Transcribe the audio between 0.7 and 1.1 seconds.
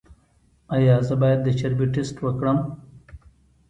ایا